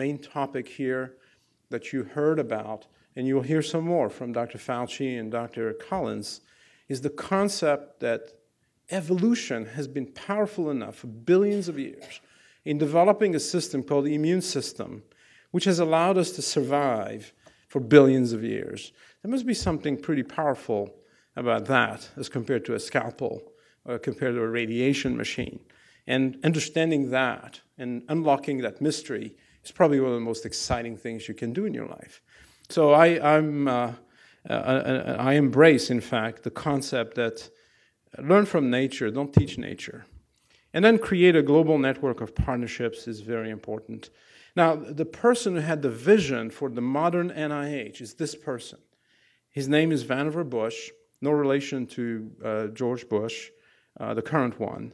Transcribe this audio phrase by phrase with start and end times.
[0.00, 1.16] main topic here
[1.68, 2.86] that you heard about,
[3.16, 4.56] and you'll hear some more from Dr.
[4.56, 5.74] Fauci and Dr.
[5.74, 6.40] Collins,
[6.88, 8.32] is the concept that
[8.90, 12.22] evolution has been powerful enough for billions of years
[12.64, 15.02] in developing a system called the immune system,
[15.50, 17.34] which has allowed us to survive
[17.68, 18.92] for billions of years.
[19.22, 20.94] There must be something pretty powerful
[21.36, 23.52] about that as compared to a scalpel
[23.84, 25.60] or compared to a radiation machine.
[26.06, 31.28] And understanding that and unlocking that mystery is probably one of the most exciting things
[31.28, 32.22] you can do in your life.
[32.68, 33.92] So I, I'm, uh,
[34.48, 37.50] uh, uh I embrace, in fact, the concept that
[38.18, 40.06] learn from nature, don't teach nature.
[40.72, 44.10] And then create a global network of partnerships is very important.
[44.56, 48.78] Now, the person who had the vision for the modern NIH is this person.
[49.50, 53.50] His name is Vannevar Bush, no relation to uh, George Bush,
[53.98, 54.92] uh, the current one,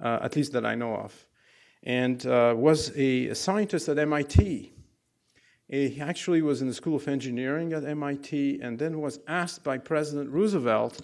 [0.00, 1.26] uh, at least that I know of,
[1.84, 4.72] and uh, was a, a, scientist at MIT.
[5.68, 9.78] He actually was in the School of Engineering at MIT and then was asked by
[9.78, 11.00] President Roosevelt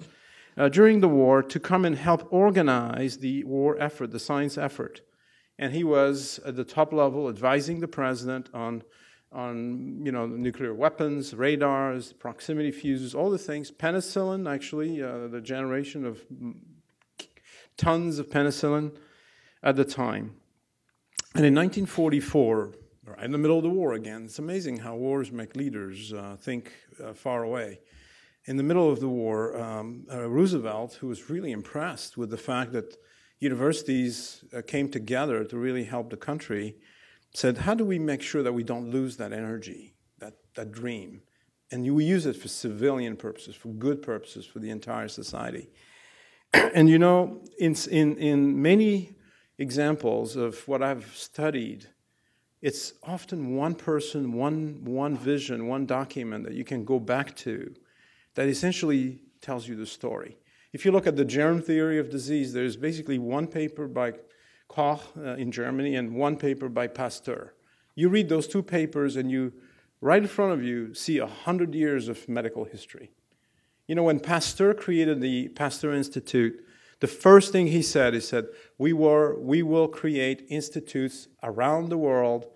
[0.57, 5.03] uh, during the war to come and help organize the war effort, the science effort.
[5.59, 8.83] And he was at the top level advising the president on,
[9.33, 13.71] on you know, nuclear weapons, radars, proximity fuses, all the things.
[13.71, 16.23] Penicillin, actually, uh, the generation of
[17.77, 18.97] tons of penicillin
[19.63, 20.40] at the time.
[21.35, 22.75] And in 1944,
[23.07, 26.37] right in the middle of the war again, it's amazing how wars make leaders uh,
[26.41, 27.81] think uh, far away
[28.47, 32.37] in the middle of the war, um, uh, Roosevelt, who was really impressed with the
[32.37, 32.97] fact that
[33.39, 36.77] universities uh, came together to really help the country,
[37.35, 41.23] said, How do we make sure that we don't lose that energy, that, that dream?
[41.71, 45.69] And we use it for civilian purposes, for good purposes, for the entire society.
[46.53, 49.13] and you know, in, in, in many
[49.61, 51.87] examples of what I've studied,
[52.63, 57.75] it's often one person, one, one vision, one document that you can go back to
[58.35, 60.39] that essentially tells you the story.
[60.73, 64.15] If you look at the germ theory of disease, there's basically one paper by
[64.69, 67.55] Koch uh, in Germany and one paper by Pasteur.
[67.95, 69.53] You read those two papers and you,
[70.01, 73.11] right in front of you, see a hundred years of medical history.
[73.87, 76.65] You know, when Pasteur created the Pasteur Institute,
[77.01, 78.47] the first thing he said, he said,
[78.79, 82.47] we, were, we will create institutes around the world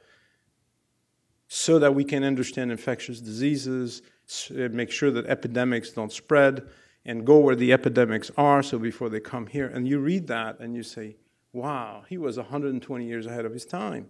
[1.48, 4.02] so that we can understand infectious diseases,
[4.48, 6.66] make sure that epidemics don't spread
[7.06, 9.66] and go where the epidemics are so before they come here.
[9.66, 11.16] And you read that and you say,
[11.52, 14.08] wow, he was 120 years ahead of his time.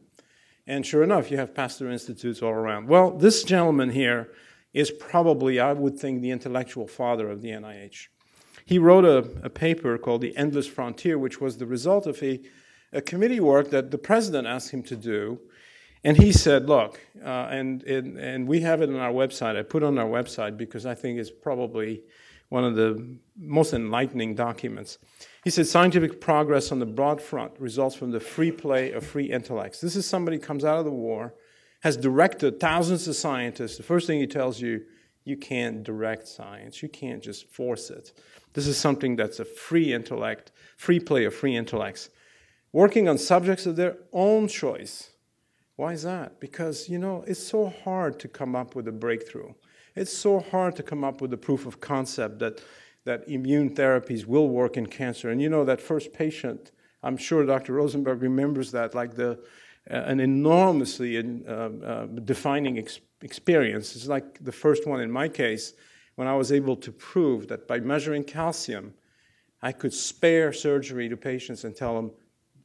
[0.66, 2.88] And sure enough, you have Pasteur Institutes all around.
[2.88, 4.30] Well, this gentleman here
[4.72, 8.08] is probably, I would think, the intellectual father of the NIH.
[8.64, 12.40] He wrote a, a paper called The Endless Frontier, which was the result of a,
[12.92, 15.40] a committee work that the president asked him to do
[16.04, 19.56] and he said, look, uh, and, and, and we have it on our website.
[19.56, 22.02] I put it on our website because I think it's probably
[22.50, 24.98] one of the most enlightening documents.
[25.44, 29.32] He said, scientific progress on the broad front results from the free play of free
[29.32, 29.80] intellects.
[29.80, 31.34] This is somebody who comes out of the war,
[31.80, 33.78] has directed thousands of scientists.
[33.78, 34.82] The first thing he tells you,
[35.24, 36.82] you can't direct science.
[36.82, 38.12] You can't just force it.
[38.54, 42.08] This is something that's a free intellect, free play of free intellects,
[42.72, 45.10] working on subjects of their own choice
[45.76, 46.40] why is that?
[46.40, 49.54] Because, you know, it's so hard to come up with a breakthrough.
[49.96, 52.62] It's so hard to come up with a proof of concept that,
[53.04, 55.30] that immune therapies will work in cancer.
[55.30, 56.70] And you know, that first patient,
[57.02, 57.72] I'm sure Dr.
[57.72, 59.32] Rosenberg remembers that, like the,
[59.90, 63.96] uh, an enormously uh, uh, defining ex- experience.
[63.96, 65.74] It's like the first one in my case,
[66.14, 68.94] when I was able to prove that by measuring calcium,
[69.62, 72.12] I could spare surgery to patients and tell them,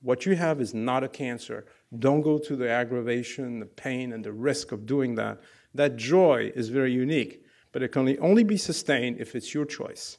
[0.01, 1.65] what you have is not a cancer.
[1.97, 5.41] Don't go to the aggravation, the pain, and the risk of doing that.
[5.73, 10.17] That joy is very unique, but it can only be sustained if it's your choice.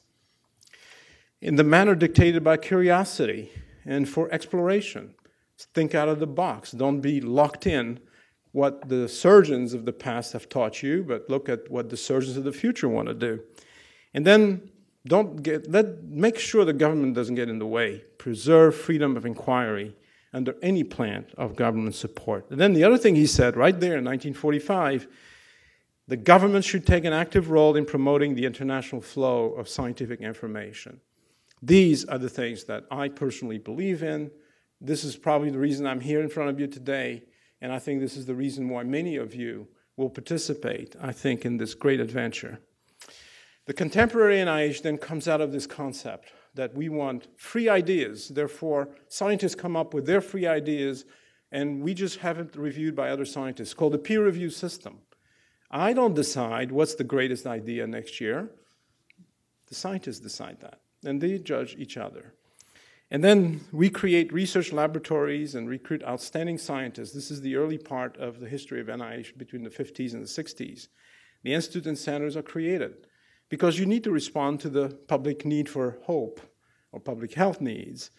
[1.41, 3.51] In the manner dictated by curiosity
[3.85, 5.15] and for exploration,
[5.73, 6.71] think out of the box.
[6.71, 7.99] Don't be locked in
[8.51, 12.37] what the surgeons of the past have taught you, but look at what the surgeons
[12.37, 13.41] of the future want to do.
[14.13, 14.69] And then
[15.05, 18.03] don't get let make sure the government doesn't get in the way.
[18.17, 19.95] Preserve freedom of inquiry
[20.33, 22.49] under any plan of government support.
[22.51, 25.07] And then the other thing he said right there in 1945
[26.07, 30.99] the government should take an active role in promoting the international flow of scientific information.
[31.61, 34.29] These are the things that I personally believe in.
[34.81, 37.23] This is probably the reason I'm here in front of you today,
[37.61, 41.45] and I think this is the reason why many of you will participate, I think,
[41.45, 42.59] in this great adventure.
[43.65, 48.29] The contemporary NIH then comes out of this concept that we want free ideas.
[48.29, 51.05] Therefore, scientists come up with their free ideas,
[51.51, 54.99] and we just have it reviewed by other scientists called the peer review system.
[55.69, 58.49] I don't decide what's the greatest idea next year.
[59.67, 62.33] The scientists decide that, and they judge each other.
[63.11, 67.11] And then we create research laboratories and recruit outstanding scientists.
[67.11, 70.27] This is the early part of the history of NIH between the 50s and the
[70.27, 70.87] 60s.
[71.43, 73.07] The institutes and centers are created
[73.49, 76.39] because you need to respond to the public need for hope
[76.93, 78.11] or public health needs.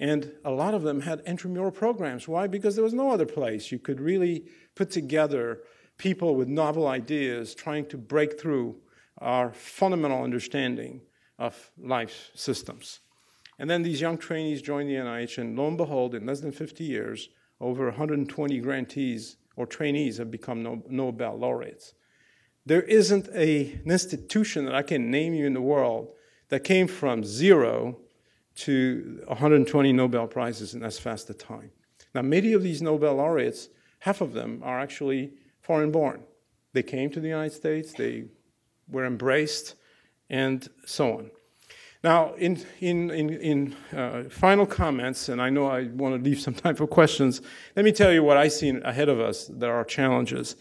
[0.00, 2.26] And a lot of them had intramural programs.
[2.26, 2.46] Why?
[2.46, 5.60] Because there was no other place you could really put together
[5.98, 8.76] people with novel ideas trying to break through
[9.18, 11.02] our fundamental understanding
[11.38, 13.00] of life systems.
[13.58, 16.52] And then these young trainees join the NIH, and lo and behold, in less than
[16.52, 17.28] 50 years,
[17.60, 21.94] over 120 grantees or trainees have become Nobel laureates.
[22.64, 26.10] There isn't a, an institution that I can name you in the world
[26.50, 27.98] that came from zero
[28.56, 31.70] to 120 Nobel Prizes in as fast a time.
[32.14, 33.68] Now, many of these Nobel laureates,
[34.00, 36.22] half of them are actually foreign born.
[36.72, 38.24] They came to the United States, they
[38.88, 39.74] were embraced,
[40.30, 41.30] and so on.
[42.04, 46.40] Now, in, in, in, in uh, final comments, and I know I want to leave
[46.40, 47.42] some time for questions,
[47.74, 49.50] let me tell you what I see ahead of us.
[49.52, 50.54] There are challenges.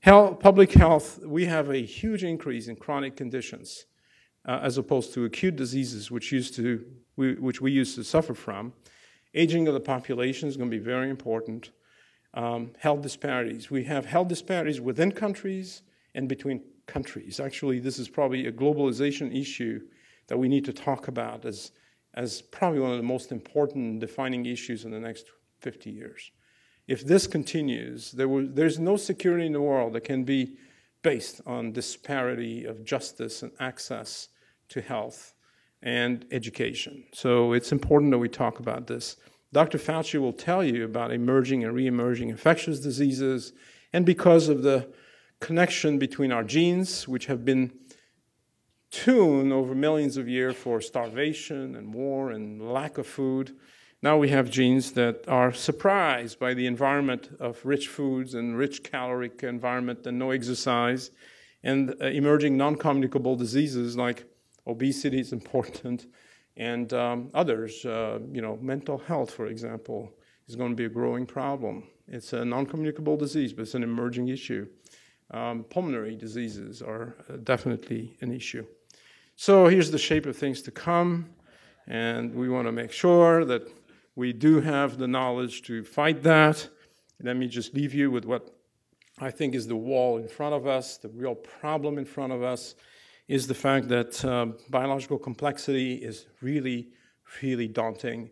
[0.00, 3.86] Health, public health, we have a huge increase in chronic conditions
[4.46, 6.84] uh, as opposed to acute diseases, which, used to,
[7.16, 8.72] we, which we used to suffer from.
[9.34, 11.70] Aging of the population is going to be very important.
[12.34, 13.70] Um, health disparities.
[13.70, 15.82] We have health disparities within countries
[16.16, 17.38] and between countries.
[17.38, 19.82] Actually, this is probably a globalization issue
[20.30, 21.72] that we need to talk about as,
[22.14, 25.26] as probably one of the most important defining issues in the next
[25.60, 26.30] 50 years.
[26.86, 30.56] If this continues, there will, there's no security in the world that can be
[31.02, 34.28] based on disparity of justice and access
[34.68, 35.34] to health
[35.82, 37.04] and education.
[37.12, 39.16] So it's important that we talk about this.
[39.52, 39.78] Dr.
[39.78, 43.52] Fauci will tell you about emerging and re-emerging infectious diseases,
[43.92, 44.92] and because of the
[45.40, 47.72] connection between our genes, which have been
[48.90, 53.56] tuned over millions of years for starvation and war and lack of food.
[54.02, 58.82] Now we have genes that are surprised by the environment of rich foods and rich
[58.82, 61.10] caloric environment and no exercise,
[61.62, 64.24] and uh, emerging non-communicable diseases like
[64.66, 66.06] obesity is important,
[66.56, 67.84] and um, others.
[67.84, 70.10] Uh, you know, mental health, for example,
[70.48, 71.84] is going to be a growing problem.
[72.08, 74.66] It's a non-communicable disease, but it's an emerging issue.
[75.30, 78.66] Um, pulmonary diseases are uh, definitely an issue.
[79.42, 81.30] So here's the shape of things to come,
[81.86, 83.62] and we want to make sure that
[84.14, 86.68] we do have the knowledge to fight that.
[87.22, 88.54] Let me just leave you with what
[89.18, 92.42] I think is the wall in front of us, the real problem in front of
[92.42, 92.74] us
[93.28, 96.90] is the fact that uh, biological complexity is really,
[97.42, 98.30] really daunting.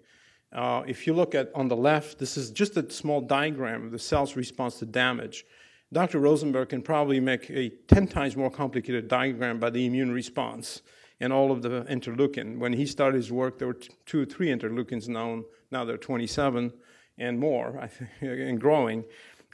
[0.52, 3.92] Uh, if you look at on the left, this is just a small diagram of
[3.92, 5.46] the cell's response to damage.
[5.92, 6.18] Dr.
[6.18, 10.82] Rosenberg can probably make a 10 times more complicated diagram by the immune response
[11.20, 12.58] and all of the interleukin.
[12.58, 15.44] When he started his work, there were two or three interleukins known.
[15.70, 16.72] Now there are 27
[17.18, 19.04] and more, I think, and growing.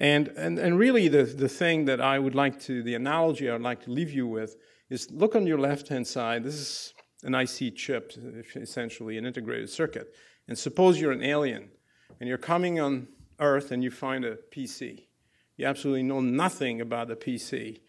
[0.01, 3.53] And, and, and really, the, the thing that I would like to, the analogy I
[3.53, 4.57] would like to leave you with
[4.91, 6.43] is look on your left hand side.
[6.43, 8.13] This is an IC chip,
[8.57, 10.15] essentially, an integrated circuit.
[10.49, 11.71] And suppose you're an alien
[12.19, 13.07] and you're coming on
[13.39, 15.07] Earth and you find a PC.
[15.57, 17.81] You absolutely know nothing about the PC.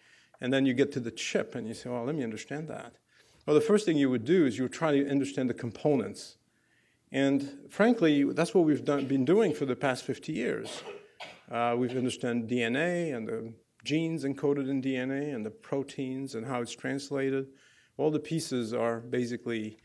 [0.41, 2.93] And then you get to the chip and you say, well, let me understand that.
[3.45, 6.38] Well, the first thing you would do is you would try to understand the components.
[7.12, 10.84] And frankly, that's what we've done, been doing for the past 50 years.
[11.50, 13.53] Uh, we've understood DNA and the
[13.84, 17.48] genes encoded in DNA and the proteins and how it's translated.
[17.98, 19.77] All the pieces are basically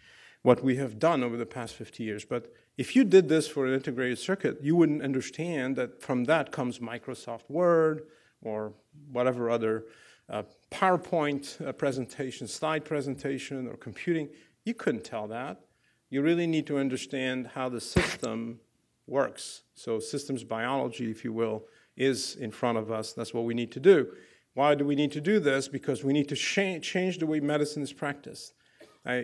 [0.42, 2.24] what we have done over the past 50 years.
[2.24, 6.50] But if you did this for an integrated circuit, you wouldn't understand that from that
[6.52, 8.02] comes Microsoft Word
[8.42, 8.72] or
[9.12, 9.84] whatever other
[10.28, 14.28] uh, PowerPoint uh, presentation, slide presentation, or computing.
[14.64, 15.60] You couldn't tell that.
[16.08, 18.60] You really need to understand how the system
[19.06, 19.62] works.
[19.74, 21.64] So, systems biology, if you will,
[21.96, 23.12] is in front of us.
[23.12, 24.08] That's what we need to do.
[24.54, 25.68] Why do we need to do this?
[25.68, 28.54] Because we need to change the way medicine is practiced.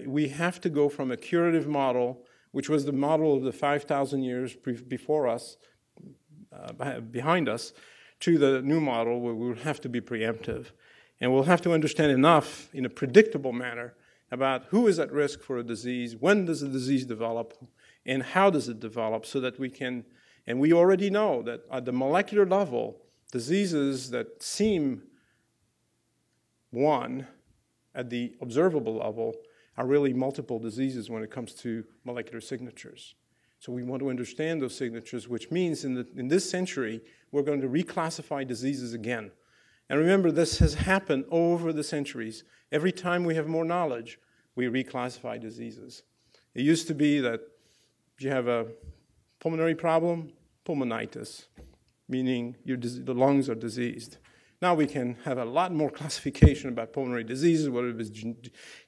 [0.07, 2.25] We have to go from a curative model,
[2.57, 4.57] which was the model of the 5,000 years
[4.89, 5.59] before us,
[6.51, 7.75] uh, behind us,
[8.19, 10.69] to the new model where we would have to be preemptive.
[11.21, 13.93] And we'll have to understand enough in a predictable manner
[14.31, 17.53] about who is at risk for a disease, when does the disease develop,
[18.07, 20.07] and how does it develop so that we can,
[20.47, 25.03] and we already know that at the molecular level, diseases that seem
[26.71, 27.27] one
[27.95, 29.35] at the observable level
[29.77, 33.15] are really multiple diseases when it comes to molecular signatures.
[33.59, 37.01] So we want to understand those signatures, which means in, the, in this century,
[37.33, 39.31] we're going to reclassify diseases again.
[39.89, 42.45] And remember, this has happened over the centuries.
[42.73, 44.19] Every time we have more knowledge,
[44.55, 46.03] we reclassify diseases.
[46.55, 47.41] It used to be that
[48.19, 48.67] you have a
[49.41, 50.33] pulmonary problem,
[50.67, 51.47] pulmonitis,
[52.09, 54.19] meaning your, the lungs are diseased.
[54.63, 58.25] Now we can have a lot more classification about pulmonary diseases, whether it is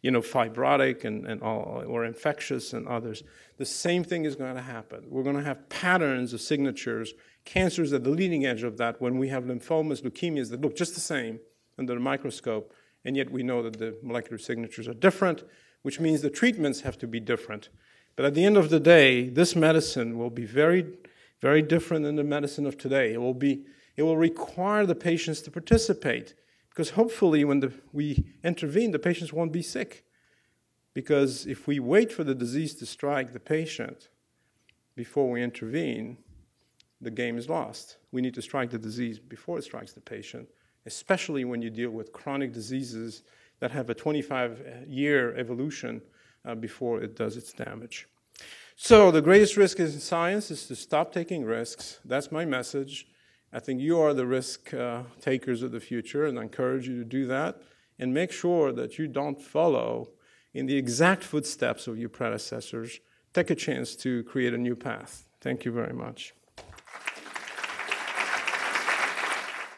[0.02, 3.22] you know, fibrotic and, and all, or infectious and others.
[3.58, 5.04] The same thing is going to happen.
[5.08, 7.12] We're going to have patterns of signatures,
[7.44, 10.94] cancers at the leading edge of that when we have lymphomas, leukemias that look just
[10.94, 11.40] the same
[11.78, 12.72] under the microscope,
[13.04, 15.44] and yet we know that the molecular signatures are different,
[15.82, 17.68] which means the treatments have to be different.
[18.16, 20.84] But at the end of the day, this medicine will be very,
[21.40, 23.12] very different than the medicine of today.
[23.12, 23.64] It will be
[23.98, 26.34] it will require the patients to participate
[26.70, 30.04] because hopefully, when the, we intervene, the patients won't be sick.
[30.94, 34.08] Because if we wait for the disease to strike the patient
[34.94, 36.16] before we intervene,
[37.00, 37.96] the game is lost.
[38.12, 40.48] We need to strike the disease before it strikes the patient,
[40.86, 43.24] especially when you deal with chronic diseases
[43.58, 46.00] that have a 25 year evolution
[46.44, 48.06] uh, before it does its damage.
[48.76, 51.98] So, the greatest risk in science is to stop taking risks.
[52.04, 53.08] That's my message.
[53.52, 56.98] I think you are the risk uh, takers of the future, and I encourage you
[56.98, 57.62] to do that.
[57.98, 60.10] And make sure that you don't follow
[60.54, 63.00] in the exact footsteps of your predecessors.
[63.32, 65.24] Take a chance to create a new path.
[65.40, 66.34] Thank you very much.